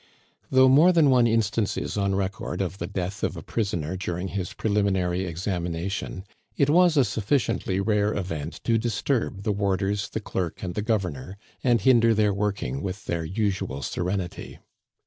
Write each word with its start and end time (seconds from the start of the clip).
Though 0.49 0.67
more 0.67 0.91
than 0.91 1.11
one 1.11 1.27
instance 1.27 1.77
is 1.77 1.95
on 1.95 2.15
record 2.15 2.59
of 2.59 2.79
the 2.79 2.87
death 2.87 3.23
of 3.23 3.37
a 3.37 3.43
prisoner 3.43 3.95
during 3.95 4.29
his 4.29 4.53
preliminary 4.55 5.25
examination, 5.25 6.23
it 6.57 6.71
was 6.71 6.97
a 6.97 7.05
sufficiently 7.05 7.79
rare 7.79 8.11
event 8.15 8.61
to 8.63 8.79
disturb 8.79 9.43
the 9.43 9.51
warders, 9.53 10.09
the 10.09 10.19
clerk, 10.19 10.63
and 10.63 10.73
the 10.73 10.81
Governor, 10.81 11.37
and 11.63 11.81
hinder 11.81 12.15
their 12.15 12.33
working 12.33 12.81
with 12.81 13.05
their 13.05 13.23
usual 13.23 13.83
serenity. 13.83 14.57